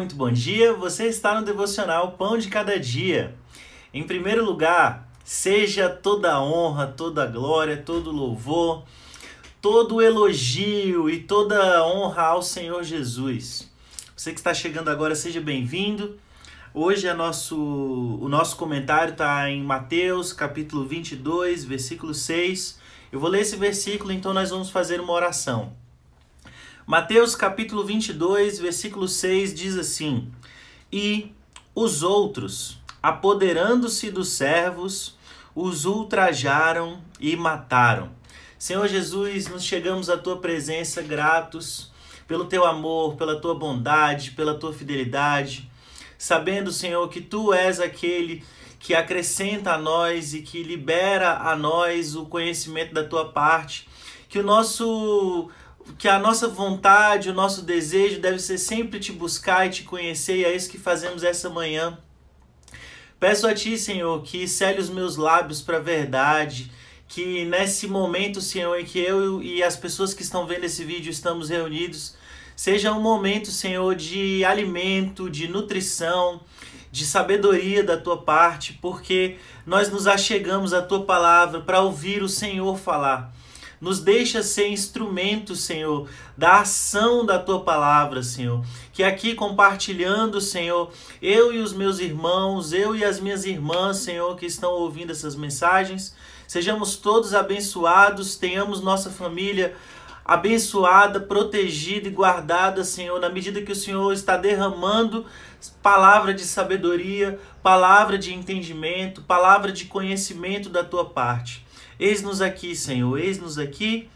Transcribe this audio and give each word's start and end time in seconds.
muito 0.00 0.16
bom 0.16 0.32
dia. 0.32 0.72
Você 0.72 1.08
está 1.08 1.38
no 1.38 1.44
devocional 1.44 2.12
Pão 2.12 2.38
de 2.38 2.48
Cada 2.48 2.80
Dia. 2.80 3.34
Em 3.92 4.02
primeiro 4.02 4.42
lugar, 4.42 5.06
seja 5.22 5.90
toda 5.90 6.40
honra, 6.40 6.86
toda 6.86 7.26
glória, 7.26 7.76
todo 7.76 8.10
louvor, 8.10 8.84
todo 9.60 10.00
elogio 10.00 11.10
e 11.10 11.20
toda 11.20 11.84
honra 11.84 12.22
ao 12.22 12.42
Senhor 12.42 12.82
Jesus. 12.82 13.70
Você 14.16 14.32
que 14.32 14.40
está 14.40 14.54
chegando 14.54 14.88
agora, 14.88 15.14
seja 15.14 15.38
bem-vindo. 15.38 16.18
Hoje 16.72 17.06
é 17.06 17.12
nosso, 17.12 17.58
o 17.58 18.26
nosso 18.26 18.56
comentário 18.56 19.12
está 19.12 19.50
em 19.50 19.62
Mateus, 19.62 20.32
capítulo 20.32 20.86
22, 20.86 21.62
versículo 21.62 22.14
6. 22.14 22.80
Eu 23.12 23.20
vou 23.20 23.28
ler 23.28 23.42
esse 23.42 23.56
versículo, 23.56 24.12
então 24.12 24.32
nós 24.32 24.48
vamos 24.48 24.70
fazer 24.70 24.98
uma 24.98 25.12
oração. 25.12 25.74
Mateus 26.86 27.36
capítulo 27.36 27.84
22, 27.84 28.58
versículo 28.58 29.06
6 29.06 29.54
diz 29.54 29.76
assim: 29.76 30.30
E 30.90 31.32
os 31.74 32.02
outros, 32.02 32.80
apoderando-se 33.02 34.10
dos 34.10 34.30
servos, 34.30 35.16
os 35.54 35.84
ultrajaram 35.84 37.00
e 37.20 37.36
mataram. 37.36 38.10
Senhor 38.58 38.88
Jesus, 38.88 39.48
nos 39.48 39.62
chegamos 39.62 40.08
à 40.10 40.16
tua 40.16 40.38
presença 40.38 41.02
gratos 41.02 41.90
pelo 42.26 42.46
teu 42.46 42.64
amor, 42.64 43.16
pela 43.16 43.40
tua 43.40 43.54
bondade, 43.54 44.32
pela 44.32 44.54
tua 44.54 44.72
fidelidade, 44.72 45.70
sabendo, 46.18 46.72
Senhor, 46.72 47.08
que 47.08 47.20
tu 47.20 47.52
és 47.52 47.80
aquele 47.80 48.44
que 48.78 48.94
acrescenta 48.94 49.74
a 49.74 49.78
nós 49.78 50.32
e 50.32 50.40
que 50.40 50.62
libera 50.62 51.38
a 51.38 51.54
nós 51.54 52.16
o 52.16 52.24
conhecimento 52.26 52.94
da 52.94 53.04
tua 53.04 53.30
parte, 53.30 53.88
que 54.28 54.38
o 54.38 54.42
nosso 54.42 55.50
que 55.98 56.08
a 56.08 56.18
nossa 56.18 56.48
vontade, 56.48 57.30
o 57.30 57.34
nosso 57.34 57.62
desejo 57.62 58.20
deve 58.20 58.38
ser 58.38 58.58
sempre 58.58 58.98
te 58.98 59.12
buscar 59.12 59.66
e 59.66 59.70
te 59.70 59.82
conhecer, 59.82 60.36
e 60.38 60.44
é 60.44 60.54
isso 60.54 60.70
que 60.70 60.78
fazemos 60.78 61.22
essa 61.22 61.48
manhã. 61.50 61.98
Peço 63.18 63.46
a 63.46 63.54
Ti, 63.54 63.76
Senhor, 63.76 64.22
que 64.22 64.48
cele 64.48 64.80
os 64.80 64.88
meus 64.88 65.16
lábios 65.16 65.60
para 65.60 65.76
a 65.76 65.80
verdade, 65.80 66.72
que 67.06 67.44
nesse 67.44 67.86
momento, 67.86 68.40
Senhor, 68.40 68.78
em 68.78 68.84
que 68.84 68.98
eu 68.98 69.42
e 69.42 69.62
as 69.62 69.76
pessoas 69.76 70.14
que 70.14 70.22
estão 70.22 70.46
vendo 70.46 70.64
esse 70.64 70.84
vídeo 70.84 71.10
estamos 71.10 71.50
reunidos, 71.50 72.16
seja 72.56 72.92
um 72.92 73.00
momento, 73.00 73.50
Senhor, 73.50 73.94
de 73.94 74.44
alimento, 74.44 75.28
de 75.28 75.48
nutrição, 75.48 76.40
de 76.90 77.04
sabedoria 77.04 77.84
da 77.84 77.96
Tua 77.96 78.16
parte, 78.16 78.72
porque 78.80 79.36
nós 79.66 79.90
nos 79.90 80.06
achegamos 80.06 80.72
à 80.72 80.80
Tua 80.80 81.04
palavra 81.04 81.60
para 81.60 81.80
ouvir 81.80 82.22
o 82.22 82.28
Senhor 82.28 82.78
falar. 82.78 83.34
Nos 83.80 83.98
deixa 83.98 84.42
ser 84.42 84.68
instrumento, 84.68 85.56
Senhor, 85.56 86.06
da 86.36 86.60
ação 86.60 87.24
da 87.24 87.38
tua 87.38 87.60
palavra, 87.60 88.22
Senhor. 88.22 88.62
Que 88.92 89.02
aqui 89.02 89.34
compartilhando, 89.34 90.38
Senhor, 90.38 90.92
eu 91.22 91.50
e 91.52 91.58
os 91.60 91.72
meus 91.72 91.98
irmãos, 91.98 92.74
eu 92.74 92.94
e 92.94 93.02
as 93.02 93.18
minhas 93.18 93.46
irmãs, 93.46 93.96
Senhor, 93.96 94.36
que 94.36 94.44
estão 94.44 94.72
ouvindo 94.72 95.12
essas 95.12 95.34
mensagens, 95.34 96.14
sejamos 96.46 96.96
todos 96.96 97.32
abençoados, 97.32 98.36
tenhamos 98.36 98.82
nossa 98.82 99.08
família 99.08 99.74
abençoada, 100.24 101.18
protegida 101.18 102.06
e 102.06 102.12
guardada, 102.12 102.84
Senhor, 102.84 103.18
na 103.18 103.28
medida 103.30 103.62
que 103.62 103.72
o 103.72 103.76
Senhor 103.76 104.12
está 104.12 104.36
derramando 104.36 105.24
palavra 105.82 106.32
de 106.32 106.44
sabedoria, 106.44 107.40
palavra 107.62 108.18
de 108.18 108.32
entendimento, 108.32 109.22
palavra 109.22 109.72
de 109.72 109.86
conhecimento 109.86 110.68
da 110.68 110.84
tua 110.84 111.04
parte. 111.04 111.64
Eis-nos 112.00 112.40
aqui, 112.40 112.74
Senhor, 112.74 113.18
eis-nos 113.18 113.58
aqui, 113.58 114.08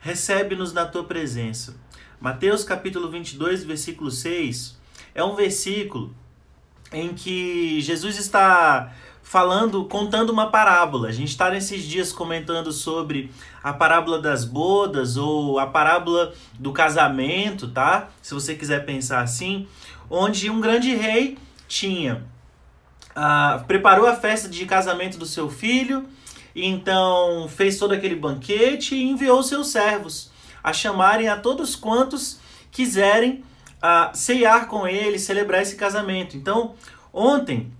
recebe-nos 0.00 0.72
na 0.72 0.86
tua 0.86 1.04
presença. 1.04 1.76
Mateus 2.18 2.64
capítulo 2.64 3.10
22, 3.10 3.64
versículo 3.64 4.10
6, 4.10 4.78
é 5.14 5.22
um 5.22 5.36
versículo 5.36 6.14
em 6.90 7.12
que 7.12 7.82
Jesus 7.82 8.18
está 8.18 8.94
falando, 9.22 9.84
contando 9.84 10.30
uma 10.30 10.50
parábola. 10.50 11.08
A 11.08 11.12
gente 11.12 11.28
está 11.28 11.50
nesses 11.50 11.82
dias 11.82 12.14
comentando 12.14 12.72
sobre 12.72 13.30
a 13.62 13.74
parábola 13.74 14.22
das 14.22 14.46
bodas 14.46 15.18
ou 15.18 15.58
a 15.58 15.66
parábola 15.66 16.32
do 16.58 16.72
casamento, 16.72 17.68
tá? 17.68 18.08
Se 18.22 18.32
você 18.32 18.54
quiser 18.54 18.86
pensar 18.86 19.20
assim, 19.20 19.68
onde 20.08 20.48
um 20.48 20.62
grande 20.62 20.94
rei 20.94 21.36
tinha 21.68 22.24
uh, 23.10 23.62
preparou 23.66 24.06
a 24.06 24.16
festa 24.16 24.48
de 24.48 24.64
casamento 24.64 25.18
do 25.18 25.26
seu 25.26 25.50
filho 25.50 26.08
então 26.54 27.48
fez 27.48 27.78
todo 27.78 27.92
aquele 27.92 28.14
banquete 28.14 28.94
e 28.94 29.02
enviou 29.02 29.42
seus 29.42 29.68
servos 29.68 30.30
a 30.62 30.72
chamarem 30.72 31.28
a 31.28 31.36
todos 31.36 31.76
quantos 31.76 32.38
quiserem 32.70 33.44
uh, 33.78 34.14
ceiar 34.16 34.66
com 34.66 34.86
ele, 34.86 35.18
celebrar 35.18 35.62
esse 35.62 35.76
casamento. 35.76 36.36
Então, 36.36 36.74
ontem 37.12 37.72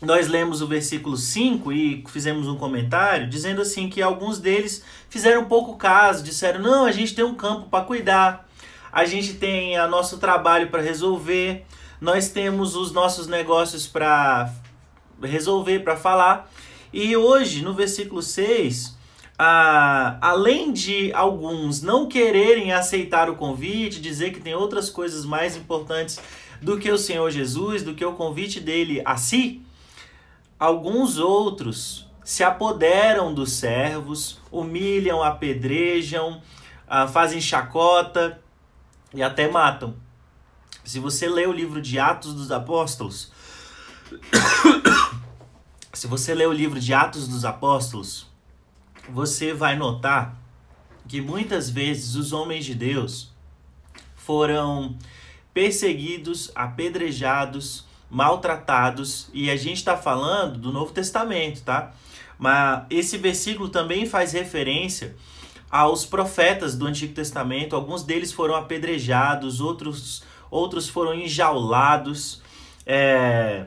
nós 0.00 0.28
lemos 0.28 0.60
o 0.60 0.66
versículo 0.66 1.16
5 1.16 1.72
e 1.72 2.04
fizemos 2.08 2.46
um 2.46 2.56
comentário 2.56 3.28
dizendo 3.28 3.62
assim 3.62 3.88
que 3.88 4.02
alguns 4.02 4.38
deles 4.38 4.84
fizeram 5.08 5.44
pouco 5.46 5.76
caso, 5.76 6.22
disseram: 6.22 6.60
"Não, 6.60 6.84
a 6.84 6.92
gente 6.92 7.14
tem 7.14 7.24
um 7.24 7.34
campo 7.34 7.68
para 7.68 7.84
cuidar. 7.84 8.48
A 8.92 9.04
gente 9.04 9.34
tem 9.34 9.78
o 9.78 9.88
nosso 9.88 10.18
trabalho 10.18 10.68
para 10.68 10.80
resolver, 10.80 11.64
nós 12.00 12.28
temos 12.28 12.76
os 12.76 12.92
nossos 12.92 13.26
negócios 13.26 13.86
para 13.86 14.52
resolver, 15.22 15.80
para 15.80 15.96
falar". 15.96 16.50
E 16.96 17.16
hoje, 17.16 17.60
no 17.60 17.74
versículo 17.74 18.22
6, 18.22 18.96
ah, 19.36 20.16
além 20.20 20.72
de 20.72 21.12
alguns 21.12 21.82
não 21.82 22.06
quererem 22.06 22.72
aceitar 22.72 23.28
o 23.28 23.34
convite, 23.34 24.00
dizer 24.00 24.32
que 24.32 24.38
tem 24.38 24.54
outras 24.54 24.88
coisas 24.90 25.24
mais 25.24 25.56
importantes 25.56 26.20
do 26.62 26.78
que 26.78 26.88
o 26.92 26.96
Senhor 26.96 27.28
Jesus, 27.32 27.82
do 27.82 27.96
que 27.96 28.04
o 28.04 28.12
convite 28.12 28.60
dele 28.60 29.02
a 29.04 29.16
si, 29.16 29.60
alguns 30.56 31.18
outros 31.18 32.08
se 32.24 32.44
apoderam 32.44 33.34
dos 33.34 33.54
servos, 33.54 34.38
humilham, 34.48 35.20
apedrejam, 35.20 36.40
ah, 36.86 37.08
fazem 37.08 37.40
chacota 37.40 38.40
e 39.12 39.20
até 39.20 39.50
matam. 39.50 39.96
Se 40.84 41.00
você 41.00 41.28
lê 41.28 41.44
o 41.44 41.52
livro 41.52 41.82
de 41.82 41.98
Atos 41.98 42.34
dos 42.34 42.52
Apóstolos, 42.52 43.32
se 45.94 46.06
você 46.06 46.34
ler 46.34 46.48
o 46.48 46.52
livro 46.52 46.80
de 46.80 46.92
Atos 46.92 47.28
dos 47.28 47.44
Apóstolos, 47.44 48.26
você 49.08 49.52
vai 49.54 49.76
notar 49.76 50.36
que 51.06 51.20
muitas 51.20 51.70
vezes 51.70 52.16
os 52.16 52.32
homens 52.32 52.64
de 52.64 52.74
Deus 52.74 53.32
foram 54.16 54.96
perseguidos, 55.52 56.50
apedrejados, 56.54 57.86
maltratados, 58.10 59.28
e 59.32 59.50
a 59.50 59.56
gente 59.56 59.78
está 59.78 59.96
falando 59.96 60.58
do 60.58 60.72
Novo 60.72 60.92
Testamento, 60.92 61.62
tá? 61.62 61.92
Mas 62.38 62.84
esse 62.90 63.16
versículo 63.16 63.68
também 63.68 64.06
faz 64.06 64.32
referência 64.32 65.14
aos 65.70 66.04
profetas 66.04 66.76
do 66.76 66.86
Antigo 66.86 67.14
Testamento. 67.14 67.76
Alguns 67.76 68.02
deles 68.02 68.32
foram 68.32 68.56
apedrejados, 68.56 69.60
outros, 69.60 70.24
outros 70.50 70.88
foram 70.88 71.14
enjaulados. 71.14 72.42
É, 72.86 73.66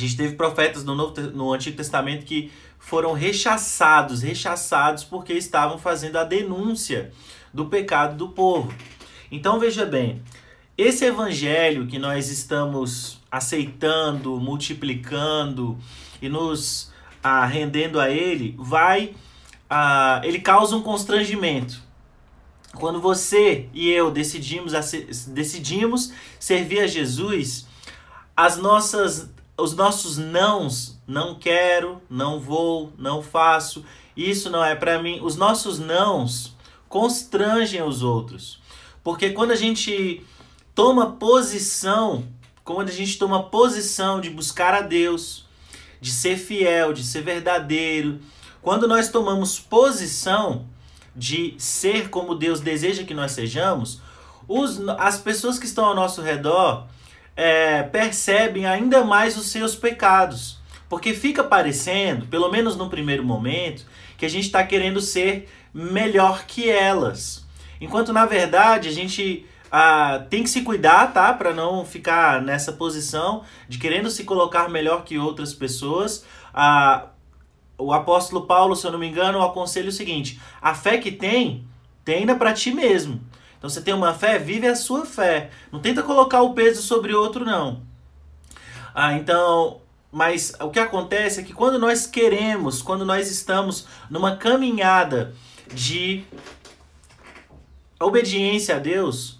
gente 0.00 0.16
teve 0.16 0.34
profetas 0.34 0.84
no, 0.84 0.94
Novo, 0.94 1.20
no 1.32 1.52
Antigo 1.52 1.76
Testamento 1.76 2.24
que 2.24 2.50
foram 2.78 3.12
rechaçados, 3.12 4.22
rechaçados 4.22 5.04
porque 5.04 5.32
estavam 5.34 5.78
fazendo 5.78 6.16
a 6.16 6.24
denúncia 6.24 7.12
do 7.52 7.66
pecado 7.66 8.16
do 8.16 8.28
povo. 8.30 8.72
Então 9.30 9.60
veja 9.60 9.84
bem, 9.84 10.22
esse 10.76 11.04
evangelho 11.04 11.86
que 11.86 11.98
nós 11.98 12.30
estamos 12.30 13.20
aceitando, 13.30 14.40
multiplicando 14.40 15.78
e 16.20 16.28
nos 16.28 16.90
ah, 17.22 17.44
rendendo 17.44 18.00
a 18.00 18.10
ele, 18.10 18.56
vai, 18.58 19.14
ah, 19.68 20.20
ele 20.24 20.40
causa 20.40 20.74
um 20.74 20.82
constrangimento. 20.82 21.82
Quando 22.74 23.00
você 23.00 23.68
e 23.74 23.90
eu 23.90 24.10
decidimos, 24.10 24.72
decidimos 25.28 26.12
servir 26.38 26.80
a 26.80 26.86
Jesus, 26.86 27.66
as 28.36 28.56
nossas 28.56 29.28
os 29.60 29.74
nossos 29.74 30.16
nãos, 30.16 30.98
não 31.06 31.34
quero, 31.34 32.00
não 32.08 32.40
vou, 32.40 32.92
não 32.98 33.22
faço, 33.22 33.84
isso 34.16 34.50
não 34.50 34.64
é 34.64 34.74
para 34.74 35.02
mim, 35.02 35.20
os 35.22 35.36
nossos 35.36 35.78
nãos 35.78 36.56
constrangem 36.88 37.82
os 37.82 38.02
outros. 38.02 38.60
Porque 39.02 39.30
quando 39.30 39.52
a 39.52 39.56
gente 39.56 40.24
toma 40.74 41.12
posição, 41.12 42.24
quando 42.64 42.88
a 42.88 42.92
gente 42.92 43.18
toma 43.18 43.44
posição 43.44 44.20
de 44.20 44.30
buscar 44.30 44.74
a 44.74 44.80
Deus, 44.80 45.46
de 46.00 46.10
ser 46.10 46.36
fiel, 46.36 46.92
de 46.92 47.04
ser 47.04 47.22
verdadeiro, 47.22 48.20
quando 48.62 48.86
nós 48.88 49.08
tomamos 49.08 49.58
posição 49.58 50.66
de 51.14 51.54
ser 51.58 52.08
como 52.10 52.34
Deus 52.34 52.60
deseja 52.60 53.04
que 53.04 53.14
nós 53.14 53.32
sejamos, 53.32 54.00
os, 54.46 54.80
as 54.98 55.18
pessoas 55.18 55.58
que 55.58 55.66
estão 55.66 55.84
ao 55.84 55.94
nosso 55.94 56.20
redor, 56.22 56.86
é, 57.42 57.82
percebem 57.82 58.66
ainda 58.66 59.02
mais 59.02 59.34
os 59.38 59.46
seus 59.46 59.74
pecados. 59.74 60.58
Porque 60.90 61.14
fica 61.14 61.42
parecendo, 61.42 62.26
pelo 62.26 62.50
menos 62.50 62.76
no 62.76 62.90
primeiro 62.90 63.24
momento, 63.24 63.86
que 64.18 64.26
a 64.26 64.28
gente 64.28 64.44
está 64.44 64.62
querendo 64.62 65.00
ser 65.00 65.48
melhor 65.72 66.44
que 66.44 66.68
elas. 66.68 67.46
Enquanto 67.80 68.12
na 68.12 68.26
verdade 68.26 68.90
a 68.90 68.92
gente 68.92 69.46
ah, 69.72 70.22
tem 70.28 70.42
que 70.42 70.50
se 70.50 70.60
cuidar, 70.60 71.14
tá? 71.14 71.32
Para 71.32 71.54
não 71.54 71.82
ficar 71.82 72.42
nessa 72.42 72.72
posição 72.72 73.42
de 73.66 73.78
querendo 73.78 74.10
se 74.10 74.24
colocar 74.24 74.68
melhor 74.68 75.02
que 75.02 75.16
outras 75.16 75.54
pessoas. 75.54 76.26
Ah, 76.52 77.06
o 77.78 77.90
apóstolo 77.90 78.46
Paulo, 78.46 78.76
se 78.76 78.86
eu 78.86 78.92
não 78.92 78.98
me 78.98 79.08
engano, 79.08 79.40
aconselha 79.40 79.88
o 79.88 79.92
seguinte: 79.92 80.38
a 80.60 80.74
fé 80.74 80.98
que 80.98 81.10
tem, 81.10 81.64
tenha 82.04 82.34
para 82.34 82.52
ti 82.52 82.70
mesmo. 82.70 83.18
Então 83.60 83.68
você 83.68 83.82
tem 83.82 83.92
uma 83.92 84.14
fé, 84.14 84.38
vive 84.38 84.66
a 84.66 84.74
sua 84.74 85.04
fé. 85.04 85.50
Não 85.70 85.80
tenta 85.80 86.02
colocar 86.02 86.40
o 86.40 86.54
peso 86.54 86.80
sobre 86.80 87.14
outro, 87.14 87.44
não. 87.44 87.82
Ah, 88.94 89.12
então, 89.12 89.82
mas 90.10 90.54
o 90.58 90.70
que 90.70 90.78
acontece 90.78 91.40
é 91.40 91.42
que 91.42 91.52
quando 91.52 91.78
nós 91.78 92.06
queremos, 92.06 92.80
quando 92.80 93.04
nós 93.04 93.30
estamos 93.30 93.86
numa 94.08 94.34
caminhada 94.34 95.34
de 95.74 96.24
obediência 98.00 98.76
a 98.76 98.78
Deus, 98.78 99.38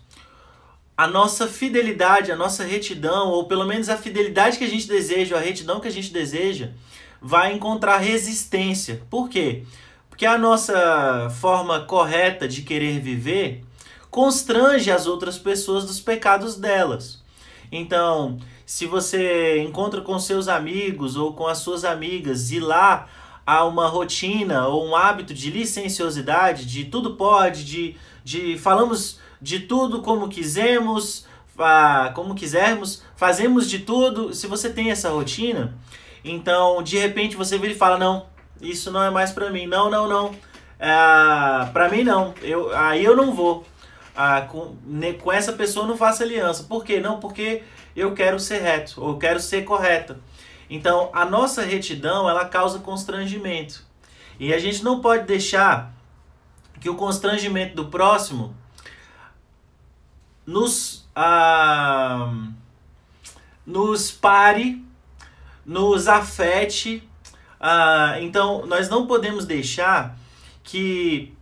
a 0.94 1.06
nossa 1.06 1.46
fidelidade, 1.48 2.30
a 2.30 2.36
nossa 2.36 2.62
retidão, 2.62 3.28
ou 3.28 3.46
pelo 3.46 3.64
menos 3.64 3.88
a 3.88 3.96
fidelidade 3.96 4.58
que 4.58 4.64
a 4.64 4.68
gente 4.68 4.86
deseja, 4.86 5.38
a 5.38 5.40
retidão 5.40 5.80
que 5.80 5.88
a 5.88 5.90
gente 5.90 6.12
deseja, 6.12 6.72
vai 7.22 7.54
encontrar 7.54 7.96
resistência. 7.96 9.00
Por 9.08 9.30
quê? 9.30 9.64
Porque 10.10 10.26
a 10.26 10.36
nossa 10.36 11.30
forma 11.40 11.80
correta 11.80 12.46
de 12.46 12.60
querer 12.60 13.00
viver 13.00 13.64
constrange 14.10 14.90
as 14.90 15.06
outras 15.06 15.38
pessoas 15.38 15.84
dos 15.84 16.00
pecados 16.00 16.56
delas. 16.56 17.22
Então, 17.70 18.38
se 18.66 18.86
você 18.86 19.62
encontra 19.62 20.00
com 20.00 20.18
seus 20.18 20.48
amigos 20.48 21.16
ou 21.16 21.32
com 21.32 21.46
as 21.46 21.58
suas 21.58 21.84
amigas 21.84 22.50
e 22.50 22.58
lá 22.58 23.08
há 23.46 23.64
uma 23.64 23.88
rotina 23.88 24.66
ou 24.66 24.86
um 24.86 24.96
hábito 24.96 25.32
de 25.32 25.50
licenciosidade, 25.50 26.66
de 26.66 26.84
tudo 26.84 27.16
pode, 27.16 27.64
de, 27.64 27.96
de 28.24 28.58
falamos 28.58 29.18
de 29.40 29.60
tudo 29.60 30.02
como 30.02 30.28
quisemos, 30.28 31.26
como 32.14 32.34
quisermos, 32.34 33.02
fazemos 33.16 33.68
de 33.68 33.80
tudo. 33.80 34.34
Se 34.34 34.46
você 34.46 34.70
tem 34.70 34.90
essa 34.90 35.10
rotina, 35.10 35.74
então 36.24 36.82
de 36.82 36.98
repente 36.98 37.36
você 37.36 37.58
vira 37.58 37.72
e 37.72 37.76
fala: 37.76 37.98
Não, 37.98 38.26
isso 38.60 38.90
não 38.90 39.02
é 39.02 39.10
mais 39.10 39.30
para 39.30 39.50
mim. 39.50 39.66
Não, 39.66 39.90
não, 39.90 40.08
não. 40.08 40.34
É, 40.78 41.66
para 41.72 41.88
mim 41.90 42.02
não. 42.02 42.34
Eu, 42.42 42.74
aí 42.76 43.04
eu 43.04 43.14
não 43.14 43.32
vou 43.32 43.64
com, 44.50 44.76
ne, 44.84 45.14
com 45.14 45.32
essa 45.32 45.52
pessoa 45.52 45.86
não 45.86 45.96
faço 45.96 46.22
aliança. 46.22 46.64
Por 46.64 46.84
quê? 46.84 47.00
Não, 47.00 47.20
porque 47.20 47.62
eu 47.94 48.14
quero 48.14 48.38
ser 48.38 48.60
reto, 48.60 49.02
ou 49.02 49.18
quero 49.18 49.40
ser 49.40 49.64
correta. 49.64 50.18
Então, 50.68 51.10
a 51.12 51.24
nossa 51.24 51.62
retidão, 51.62 52.28
ela 52.28 52.44
causa 52.44 52.78
constrangimento. 52.78 53.84
E 54.38 54.54
a 54.54 54.58
gente 54.58 54.82
não 54.84 55.00
pode 55.00 55.26
deixar 55.26 55.92
que 56.80 56.88
o 56.88 56.96
constrangimento 56.96 57.74
do 57.76 57.86
próximo 57.86 58.54
nos, 60.46 61.06
ah, 61.14 62.32
nos 63.66 64.10
pare, 64.10 64.84
nos 65.64 66.08
afete. 66.08 67.06
Ah, 67.60 68.16
então, 68.20 68.64
nós 68.66 68.88
não 68.88 69.06
podemos 69.06 69.44
deixar 69.44 70.16
que 70.62 71.34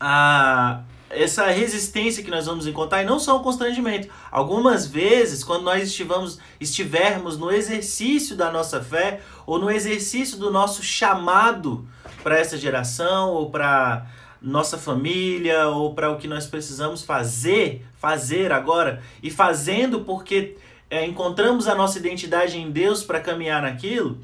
a, 0.00 0.82
essa 1.08 1.46
resistência 1.46 2.22
que 2.22 2.30
nós 2.30 2.46
vamos 2.46 2.66
encontrar, 2.66 3.02
e 3.02 3.06
não 3.06 3.18
só 3.18 3.36
o 3.36 3.42
constrangimento. 3.42 4.08
Algumas 4.30 4.86
vezes, 4.86 5.44
quando 5.44 5.62
nós 5.62 5.88
estivamos, 5.88 6.38
estivermos 6.60 7.38
no 7.38 7.50
exercício 7.50 8.36
da 8.36 8.50
nossa 8.50 8.80
fé, 8.80 9.20
ou 9.46 9.58
no 9.58 9.70
exercício 9.70 10.36
do 10.38 10.50
nosso 10.50 10.82
chamado 10.82 11.86
para 12.22 12.38
essa 12.38 12.58
geração, 12.58 13.30
ou 13.30 13.50
para 13.50 14.06
nossa 14.42 14.76
família, 14.76 15.68
ou 15.68 15.94
para 15.94 16.10
o 16.10 16.18
que 16.18 16.28
nós 16.28 16.46
precisamos 16.46 17.02
fazer, 17.02 17.86
fazer 17.96 18.52
agora, 18.52 19.02
e 19.22 19.30
fazendo 19.30 20.00
porque 20.00 20.56
é, 20.90 21.04
encontramos 21.06 21.68
a 21.68 21.74
nossa 21.74 21.98
identidade 21.98 22.58
em 22.58 22.70
Deus 22.70 23.02
para 23.02 23.20
caminhar 23.20 23.62
naquilo, 23.62 24.18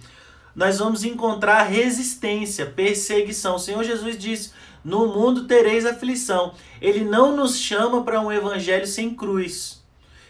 nós 0.55 0.79
vamos 0.79 1.03
encontrar 1.03 1.63
resistência, 1.63 2.67
perseguição. 2.67 3.57
O 3.57 3.59
Senhor 3.59 3.83
Jesus 3.83 4.19
disse 4.19 4.53
no 4.85 5.07
mundo 5.09 5.47
tereis 5.47 5.87
aflição. 5.87 6.55
Ele 6.81 7.05
não 7.05 7.37
nos 7.37 7.59
chama 7.59 8.03
para 8.03 8.21
um 8.21 8.33
evangelho 8.33 8.87
sem 8.87 9.15
cruz. 9.15 9.83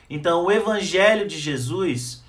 Então, 0.09 0.45
o 0.45 0.53
evangelho 0.53 1.27
de 1.27 1.39
Jesus 1.39 2.23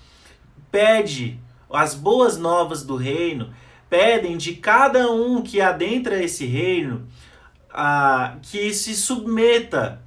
pede 0.72 1.40
as 1.70 1.94
boas 1.94 2.38
novas 2.38 2.84
do 2.84 2.96
reino, 2.96 3.54
pedem 3.90 4.38
de 4.38 4.56
cada 4.56 5.12
um 5.12 5.42
que 5.42 5.60
adentra 5.60 6.24
esse 6.24 6.46
reino 6.46 7.06
a, 7.70 8.38
que 8.42 8.74
se 8.74 8.96
submeta 8.96 10.02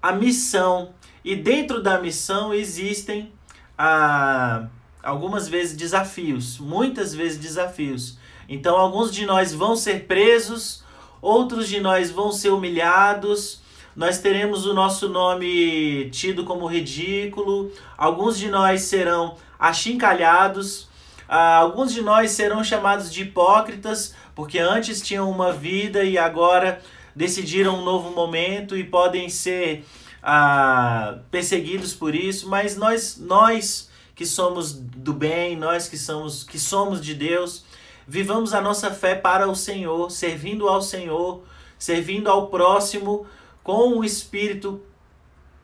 à 0.00 0.12
missão. 0.12 0.94
E 1.24 1.36
dentro 1.36 1.82
da 1.82 2.00
missão 2.00 2.54
existem 2.54 3.32
a, 3.76 4.66
algumas 5.02 5.48
vezes 5.48 5.76
desafios, 5.76 6.58
muitas 6.58 7.14
vezes 7.14 7.38
desafios. 7.38 8.18
Então, 8.48 8.76
alguns 8.76 9.12
de 9.12 9.26
nós 9.26 9.52
vão 9.52 9.76
ser 9.76 10.06
presos 10.06 10.82
outros 11.22 11.68
de 11.68 11.80
nós 11.80 12.10
vão 12.10 12.32
ser 12.32 12.50
humilhados, 12.50 13.62
nós 13.94 14.18
teremos 14.18 14.66
o 14.66 14.74
nosso 14.74 15.08
nome 15.08 16.10
tido 16.10 16.44
como 16.44 16.66
ridículo, 16.66 17.70
alguns 17.96 18.36
de 18.36 18.48
nós 18.48 18.82
serão 18.82 19.36
achincalhados, 19.58 20.88
ah, 21.28 21.56
alguns 21.56 21.92
de 21.92 22.02
nós 22.02 22.32
serão 22.32 22.64
chamados 22.64 23.12
de 23.12 23.22
hipócritas, 23.22 24.14
porque 24.34 24.58
antes 24.58 25.00
tinham 25.00 25.30
uma 25.30 25.52
vida 25.52 26.02
e 26.02 26.18
agora 26.18 26.82
decidiram 27.14 27.78
um 27.78 27.84
novo 27.84 28.10
momento 28.10 28.76
e 28.76 28.82
podem 28.82 29.28
ser 29.28 29.84
ah, 30.22 31.18
perseguidos 31.30 31.94
por 31.94 32.14
isso, 32.14 32.48
mas 32.48 32.76
nós, 32.76 33.16
nós 33.18 33.90
que 34.14 34.26
somos 34.26 34.72
do 34.72 35.12
bem, 35.12 35.56
nós 35.56 35.88
que 35.88 35.98
somos, 35.98 36.44
que 36.44 36.58
somos 36.58 37.00
de 37.00 37.14
Deus, 37.14 37.64
Vivamos 38.06 38.52
a 38.54 38.60
nossa 38.60 38.90
fé 38.90 39.14
para 39.14 39.48
o 39.48 39.54
Senhor, 39.54 40.10
servindo 40.10 40.68
ao 40.68 40.82
Senhor, 40.82 41.42
servindo 41.78 42.28
ao 42.28 42.48
próximo 42.48 43.26
com 43.62 43.96
um 43.96 44.04
espírito 44.04 44.82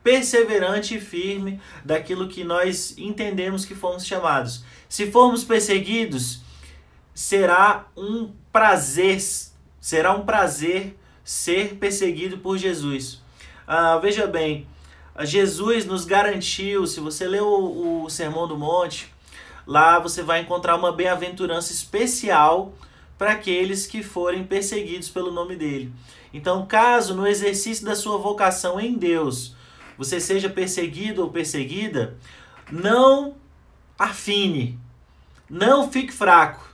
perseverante 0.03 0.95
e 0.95 1.01
firme 1.01 1.59
daquilo 1.83 2.27
que 2.27 2.43
nós 2.43 2.97
entendemos 2.97 3.65
que 3.65 3.75
fomos 3.75 4.05
chamados. 4.05 4.63
Se 4.87 5.11
formos 5.11 5.43
perseguidos, 5.43 6.41
será 7.13 7.87
um 7.95 8.31
prazer, 8.51 9.21
será 9.79 10.15
um 10.15 10.25
prazer 10.25 10.97
ser 11.23 11.75
perseguido 11.75 12.37
por 12.37 12.57
Jesus. 12.57 13.21
Ah, 13.67 13.97
veja 13.97 14.25
bem, 14.25 14.65
Jesus 15.21 15.85
nos 15.85 16.05
garantiu, 16.05 16.87
se 16.87 16.99
você 16.99 17.27
leu 17.27 17.45
o, 17.45 18.05
o 18.05 18.09
Sermão 18.09 18.47
do 18.47 18.57
Monte, 18.57 19.13
Lá 19.69 19.99
você 19.99 20.23
vai 20.23 20.41
encontrar 20.41 20.75
uma 20.75 20.91
bem-aventurança 20.91 21.71
especial 21.71 22.73
para 23.19 23.33
aqueles 23.33 23.85
que 23.85 24.01
forem 24.01 24.43
perseguidos 24.43 25.09
pelo 25.09 25.31
nome 25.31 25.55
dele. 25.55 25.93
Então, 26.33 26.65
caso 26.65 27.13
no 27.13 27.27
exercício 27.27 27.85
da 27.85 27.95
sua 27.95 28.17
vocação 28.17 28.79
em 28.79 28.95
Deus 28.95 29.55
você 29.95 30.19
seja 30.19 30.49
perseguido 30.49 31.21
ou 31.21 31.29
perseguida, 31.29 32.17
não 32.71 33.35
afine, 33.97 34.79
não 35.47 35.91
fique 35.91 36.11
fraco, 36.11 36.73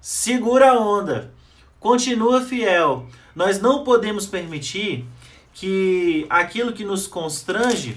segura 0.00 0.72
a 0.72 0.80
onda, 0.80 1.32
continua 1.78 2.40
fiel. 2.40 3.06
Nós 3.36 3.60
não 3.60 3.84
podemos 3.84 4.26
permitir 4.26 5.04
que 5.54 6.26
aquilo 6.28 6.72
que 6.72 6.84
nos 6.84 7.06
constrange 7.06 7.96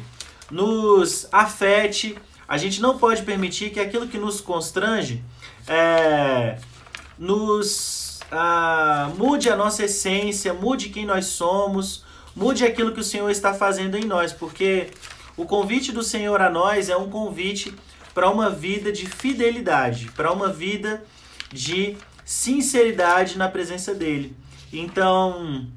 nos 0.51 1.27
afete 1.31 2.15
a 2.47 2.57
gente 2.57 2.81
não 2.81 2.97
pode 2.97 3.23
permitir 3.23 3.71
que 3.71 3.79
aquilo 3.79 4.07
que 4.07 4.17
nos 4.17 4.39
constrange 4.39 5.23
é, 5.67 6.57
nos 7.17 8.19
ah, 8.31 9.11
mude 9.17 9.49
a 9.49 9.55
nossa 9.55 9.85
essência, 9.85 10.53
mude 10.53 10.89
quem 10.89 11.05
nós 11.05 11.25
somos, 11.27 12.03
mude 12.35 12.65
aquilo 12.65 12.93
que 12.93 12.99
o 12.99 13.03
Senhor 13.03 13.29
está 13.29 13.53
fazendo 13.53 13.97
em 13.97 14.05
nós, 14.05 14.31
porque 14.31 14.89
o 15.37 15.45
convite 15.45 15.91
do 15.91 16.03
Senhor 16.03 16.41
a 16.41 16.49
nós 16.49 16.89
é 16.89 16.95
um 16.95 17.09
convite 17.09 17.73
para 18.13 18.29
uma 18.29 18.49
vida 18.49 18.91
de 18.91 19.05
fidelidade, 19.05 20.11
para 20.15 20.31
uma 20.31 20.49
vida 20.49 21.03
de 21.51 21.97
sinceridade 22.23 23.37
na 23.37 23.49
presença 23.49 23.93
dele. 23.93 24.35
Então, 24.71 25.67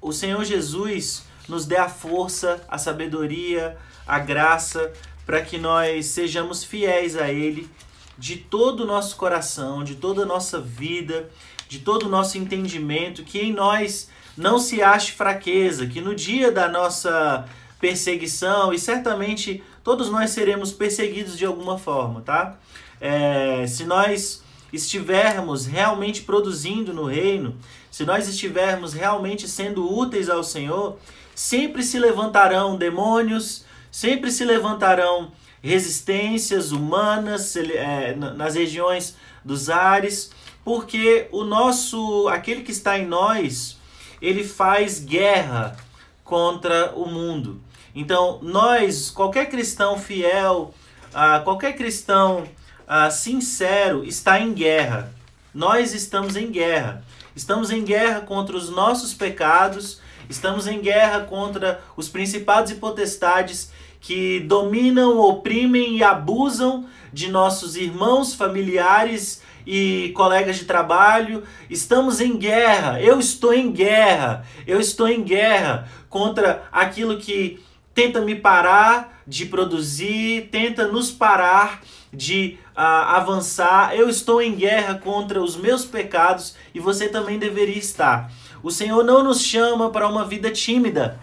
o 0.00 0.12
Senhor 0.12 0.44
Jesus 0.44 1.24
nos 1.48 1.66
dê 1.66 1.76
a 1.76 1.88
força, 1.88 2.64
a 2.68 2.78
sabedoria, 2.78 3.76
a 4.06 4.18
graça 4.18 4.92
para 5.26 5.40
que 5.40 5.58
nós 5.58 6.06
sejamos 6.06 6.64
fiéis 6.64 7.16
a 7.16 7.30
Ele 7.30 7.68
de 8.16 8.36
todo 8.36 8.84
o 8.84 8.86
nosso 8.86 9.16
coração, 9.16 9.82
de 9.82 9.96
toda 9.96 10.22
a 10.22 10.26
nossa 10.26 10.60
vida, 10.60 11.28
de 11.68 11.80
todo 11.80 12.04
o 12.04 12.08
nosso 12.08 12.38
entendimento, 12.38 13.24
que 13.24 13.40
em 13.40 13.52
nós 13.52 14.08
não 14.36 14.58
se 14.58 14.82
ache 14.82 15.12
fraqueza, 15.12 15.86
que 15.86 16.00
no 16.00 16.14
dia 16.14 16.50
da 16.50 16.68
nossa 16.68 17.46
perseguição, 17.80 18.72
e 18.72 18.78
certamente 18.78 19.62
todos 19.82 20.10
nós 20.10 20.30
seremos 20.30 20.72
perseguidos 20.72 21.36
de 21.36 21.44
alguma 21.44 21.78
forma, 21.78 22.20
tá? 22.20 22.56
É, 23.00 23.66
se 23.66 23.84
nós 23.84 24.42
estivermos 24.72 25.66
realmente 25.66 26.22
produzindo 26.22 26.92
no 26.92 27.04
reino, 27.04 27.56
se 27.90 28.04
nós 28.04 28.28
estivermos 28.28 28.92
realmente 28.92 29.46
sendo 29.46 29.88
úteis 29.88 30.28
ao 30.28 30.42
Senhor, 30.42 30.98
sempre 31.34 31.82
se 31.82 31.98
levantarão 31.98 32.76
demônios, 32.76 33.64
sempre 33.94 34.32
se 34.32 34.44
levantarão 34.44 35.30
resistências 35.62 36.72
humanas 36.72 37.54
é, 37.54 38.12
nas 38.16 38.56
regiões 38.56 39.14
dos 39.44 39.70
ares, 39.70 40.32
porque 40.64 41.28
o 41.30 41.44
nosso, 41.44 42.26
aquele 42.26 42.62
que 42.62 42.72
está 42.72 42.98
em 42.98 43.06
nós, 43.06 43.78
ele 44.20 44.42
faz 44.42 44.98
guerra 44.98 45.76
contra 46.24 46.92
o 46.96 47.06
mundo. 47.06 47.62
Então, 47.94 48.40
nós, 48.42 49.10
qualquer 49.10 49.48
cristão 49.48 49.96
fiel, 49.96 50.74
uh, 51.10 51.44
qualquer 51.44 51.76
cristão 51.76 52.42
uh, 52.88 53.12
sincero 53.12 54.04
está 54.04 54.40
em 54.40 54.52
guerra. 54.52 55.14
Nós 55.54 55.94
estamos 55.94 56.34
em 56.34 56.50
guerra. 56.50 57.03
Estamos 57.34 57.70
em 57.70 57.82
guerra 57.82 58.20
contra 58.20 58.56
os 58.56 58.70
nossos 58.70 59.12
pecados, 59.12 60.00
estamos 60.28 60.66
em 60.66 60.80
guerra 60.80 61.20
contra 61.20 61.82
os 61.96 62.08
principados 62.08 62.70
e 62.70 62.76
potestades 62.76 63.72
que 64.00 64.40
dominam, 64.40 65.18
oprimem 65.18 65.96
e 65.96 66.04
abusam 66.04 66.86
de 67.12 67.28
nossos 67.28 67.74
irmãos, 67.74 68.34
familiares 68.34 69.42
e 69.66 70.12
colegas 70.14 70.56
de 70.56 70.64
trabalho. 70.64 71.42
Estamos 71.70 72.20
em 72.20 72.36
guerra. 72.36 73.00
Eu 73.00 73.18
estou 73.18 73.52
em 73.52 73.72
guerra. 73.72 74.46
Eu 74.66 74.78
estou 74.78 75.08
em 75.08 75.22
guerra 75.22 75.88
contra 76.08 76.68
aquilo 76.70 77.18
que 77.18 77.60
tenta 77.94 78.20
me 78.20 78.34
parar 78.34 79.22
de 79.26 79.46
produzir, 79.46 80.48
tenta 80.50 80.86
nos 80.86 81.10
parar 81.10 81.82
de 82.12 82.58
uh, 82.76 82.80
avançar. 82.80 83.94
Eu 83.96 84.08
estou 84.08 84.42
em 84.42 84.54
guerra 84.54 84.94
contra 84.94 85.42
os 85.42 85.56
meus 85.56 85.84
pecados 85.84 86.54
e 86.74 86.80
você 86.80 87.08
também 87.08 87.38
deveria 87.38 87.78
estar. 87.78 88.30
O 88.62 88.70
Senhor 88.70 89.02
não 89.04 89.22
nos 89.22 89.42
chama 89.42 89.90
para 89.90 90.08
uma 90.08 90.24
vida 90.24 90.50
tímida. 90.50 91.18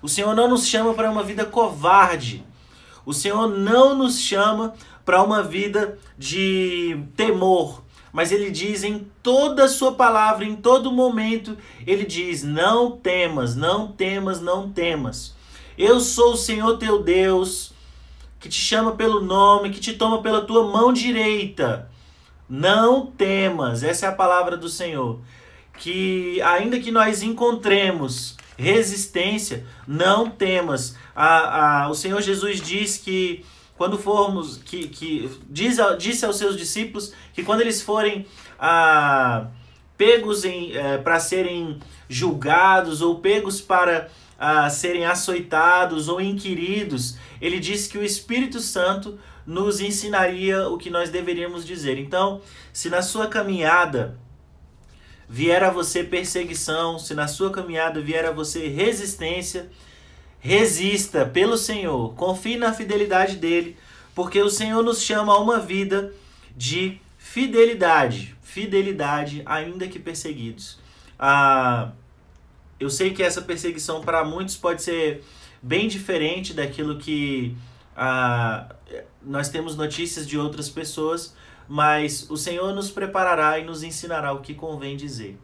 O 0.00 0.08
Senhor 0.08 0.34
não 0.34 0.48
nos 0.48 0.66
chama 0.66 0.94
para 0.94 1.10
uma 1.10 1.22
vida 1.22 1.44
covarde. 1.44 2.44
O 3.06 3.12
Senhor 3.12 3.48
não 3.48 3.94
nos 3.94 4.20
chama 4.20 4.74
para 5.04 5.22
uma 5.22 5.42
vida 5.42 5.98
de 6.18 7.02
temor. 7.16 7.82
Mas 8.12 8.30
ele 8.30 8.50
diz 8.50 8.84
em 8.84 9.10
toda 9.22 9.64
a 9.64 9.68
sua 9.68 9.92
palavra, 9.92 10.44
em 10.44 10.54
todo 10.54 10.92
momento, 10.92 11.58
ele 11.84 12.04
diz: 12.04 12.44
Não 12.44 12.92
temas, 12.92 13.56
não 13.56 13.88
temas, 13.88 14.40
não 14.40 14.70
temas. 14.70 15.34
Eu 15.76 15.98
sou 15.98 16.34
o 16.34 16.36
Senhor 16.36 16.78
teu 16.78 17.02
Deus, 17.02 17.73
que 18.44 18.48
te 18.50 18.60
chama 18.60 18.92
pelo 18.92 19.22
nome, 19.22 19.70
que 19.70 19.80
te 19.80 19.94
toma 19.94 20.20
pela 20.20 20.42
tua 20.42 20.70
mão 20.70 20.92
direita. 20.92 21.88
Não 22.46 23.06
temas, 23.06 23.82
essa 23.82 24.04
é 24.04 24.08
a 24.10 24.12
palavra 24.12 24.54
do 24.54 24.68
Senhor. 24.68 25.18
Que 25.78 26.42
ainda 26.42 26.78
que 26.78 26.90
nós 26.90 27.22
encontremos 27.22 28.36
resistência, 28.58 29.64
não 29.88 30.28
temas. 30.28 30.94
A, 31.16 31.84
a, 31.84 31.88
o 31.88 31.94
Senhor 31.94 32.20
Jesus 32.20 32.60
diz 32.60 32.98
que 32.98 33.42
quando 33.78 33.96
formos, 33.96 34.58
que, 34.58 34.88
que 34.88 35.30
diz, 35.48 35.78
disse 35.98 36.26
aos 36.26 36.36
seus 36.36 36.54
discípulos 36.54 37.14
que 37.32 37.42
quando 37.42 37.62
eles 37.62 37.80
forem 37.80 38.26
a, 38.58 39.46
pegos 39.96 40.44
é, 40.44 40.98
para 40.98 41.18
serem 41.18 41.78
julgados 42.10 43.00
ou 43.00 43.20
pegos 43.20 43.62
para 43.62 44.10
a 44.38 44.68
serem 44.68 45.04
açoitados 45.04 46.08
ou 46.08 46.20
inquiridos, 46.20 47.16
ele 47.40 47.58
disse 47.58 47.88
que 47.88 47.98
o 47.98 48.04
Espírito 48.04 48.60
Santo 48.60 49.18
nos 49.46 49.80
ensinaria 49.80 50.68
o 50.68 50.78
que 50.78 50.90
nós 50.90 51.10
deveríamos 51.10 51.66
dizer. 51.66 51.98
Então, 51.98 52.40
se 52.72 52.88
na 52.88 53.02
sua 53.02 53.26
caminhada 53.26 54.18
vier 55.28 55.62
a 55.62 55.70
você 55.70 56.02
perseguição, 56.02 56.98
se 56.98 57.14
na 57.14 57.26
sua 57.26 57.50
caminhada 57.50 58.00
vier 58.00 58.24
a 58.24 58.30
você 58.30 58.68
resistência, 58.68 59.70
resista 60.40 61.24
pelo 61.24 61.56
Senhor, 61.56 62.14
confie 62.14 62.56
na 62.56 62.72
fidelidade 62.72 63.36
dele, 63.36 63.76
porque 64.14 64.40
o 64.40 64.50
Senhor 64.50 64.82
nos 64.82 65.02
chama 65.02 65.32
a 65.32 65.38
uma 65.38 65.58
vida 65.58 66.12
de 66.56 67.00
fidelidade, 67.18 68.36
fidelidade 68.42 69.42
ainda 69.46 69.88
que 69.88 69.98
perseguidos. 69.98 70.78
Ah, 71.18 71.92
eu 72.84 72.90
sei 72.90 73.14
que 73.14 73.22
essa 73.22 73.40
perseguição 73.40 74.02
para 74.02 74.22
muitos 74.22 74.56
pode 74.56 74.82
ser 74.82 75.24
bem 75.62 75.88
diferente 75.88 76.52
daquilo 76.52 76.98
que 76.98 77.56
ah, 77.96 78.68
nós 79.22 79.48
temos 79.48 79.74
notícias 79.74 80.26
de 80.26 80.36
outras 80.36 80.68
pessoas, 80.68 81.34
mas 81.66 82.28
o 82.28 82.36
Senhor 82.36 82.74
nos 82.74 82.90
preparará 82.90 83.58
e 83.58 83.64
nos 83.64 83.82
ensinará 83.82 84.34
o 84.34 84.40
que 84.40 84.52
convém 84.52 84.98
dizer. 84.98 85.38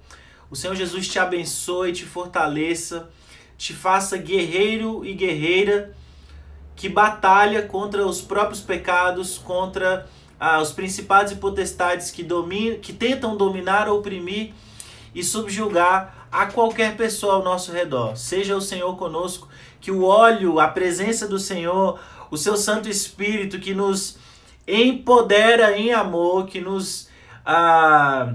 O 0.50 0.56
Senhor 0.56 0.76
Jesus 0.76 1.08
te 1.08 1.18
abençoe, 1.18 1.94
te 1.94 2.04
fortaleça, 2.04 3.08
te 3.56 3.72
faça 3.72 4.18
guerreiro 4.18 5.02
e 5.02 5.14
guerreira 5.14 5.96
que 6.76 6.90
batalha 6.90 7.62
contra 7.62 8.06
os 8.06 8.20
próprios 8.20 8.60
pecados, 8.60 9.38
contra 9.38 10.06
ah, 10.38 10.60
os 10.60 10.72
principados 10.72 11.32
e 11.32 11.36
potestades 11.36 12.10
que, 12.10 12.26
que 12.82 12.92
tentam 12.92 13.34
dominar, 13.34 13.88
oprimir 13.88 14.52
e 15.14 15.24
subjugar 15.24 16.19
a 16.30 16.46
qualquer 16.46 16.96
pessoa 16.96 17.34
ao 17.34 17.42
nosso 17.42 17.72
redor. 17.72 18.16
Seja 18.16 18.56
o 18.56 18.60
Senhor 18.60 18.96
conosco, 18.96 19.48
que 19.80 19.90
o 19.90 20.04
óleo, 20.04 20.60
a 20.60 20.68
presença 20.68 21.26
do 21.26 21.38
Senhor, 21.38 21.98
o 22.30 22.36
seu 22.36 22.56
Santo 22.56 22.88
Espírito 22.88 23.58
que 23.58 23.74
nos 23.74 24.16
empodera 24.66 25.76
em 25.76 25.92
amor, 25.92 26.46
que 26.46 26.60
nos 26.60 27.08
ah, 27.44 28.34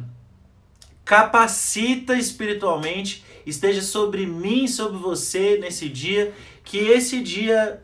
capacita 1.05 2.15
espiritualmente, 2.15 3.23
esteja 3.45 3.81
sobre 3.81 4.25
mim, 4.25 4.67
sobre 4.67 4.97
você 4.97 5.57
nesse 5.57 5.87
dia, 5.87 6.33
que 6.63 6.77
esse 6.77 7.21
dia, 7.21 7.81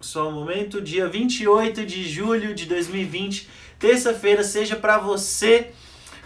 só 0.00 0.28
um 0.28 0.32
momento, 0.32 0.80
dia 0.80 1.06
28 1.06 1.84
de 1.84 2.08
julho 2.08 2.54
de 2.54 2.66
2020, 2.66 3.48
terça-feira, 3.78 4.42
seja 4.42 4.74
para 4.74 4.98
você 4.98 5.72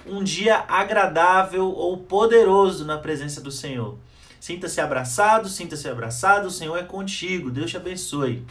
um 0.07 0.23
dia 0.23 0.65
agradável 0.69 1.67
ou 1.67 1.97
poderoso 1.99 2.85
na 2.85 2.99
presença 2.99 3.41
do 3.41 3.51
Senhor. 3.51 3.97
Sinta-se 4.41 4.81
abraçado, 4.81 5.49
sinta-se 5.49 5.89
abraçado, 5.89 6.49
o 6.49 6.51
Senhor 6.51 6.77
é 6.77 6.83
contigo, 6.83 7.51
Deus 7.51 7.71
te 7.71 7.77
abençoe. 7.77 8.45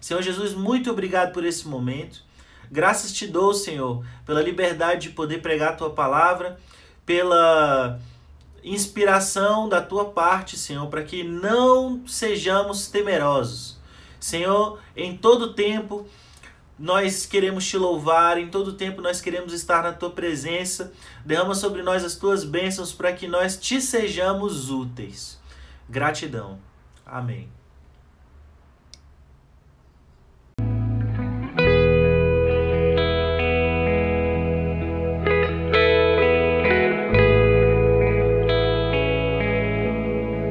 Senhor 0.00 0.22
Jesus, 0.22 0.54
muito 0.54 0.90
obrigado 0.90 1.32
por 1.32 1.44
esse 1.44 1.66
momento. 1.66 2.22
Graças 2.70 3.12
te 3.12 3.26
dou, 3.26 3.52
Senhor, 3.52 4.04
pela 4.24 4.40
liberdade 4.40 5.08
de 5.08 5.14
poder 5.14 5.42
pregar 5.42 5.70
a 5.70 5.76
tua 5.76 5.90
palavra, 5.90 6.58
pela 7.04 8.00
inspiração 8.64 9.68
da 9.68 9.82
tua 9.82 10.06
parte, 10.06 10.56
Senhor, 10.56 10.86
para 10.86 11.02
que 11.02 11.24
não 11.24 12.06
sejamos 12.06 12.86
temerosos. 12.86 13.78
Senhor, 14.20 14.78
em 14.96 15.16
todo 15.16 15.54
tempo 15.54 16.06
nós 16.82 17.24
queremos 17.26 17.64
te 17.64 17.78
louvar, 17.78 18.36
em 18.38 18.48
todo 18.48 18.72
tempo 18.72 19.00
nós 19.00 19.20
queremos 19.20 19.52
estar 19.52 19.84
na 19.84 19.92
tua 19.92 20.10
presença. 20.10 20.92
Derrama 21.24 21.54
sobre 21.54 21.80
nós 21.80 22.04
as 22.04 22.16
tuas 22.16 22.42
bênçãos 22.42 22.92
para 22.92 23.12
que 23.12 23.28
nós 23.28 23.56
te 23.56 23.80
sejamos 23.80 24.68
úteis. 24.68 25.40
Gratidão. 25.88 26.58
Amém. 27.06 27.61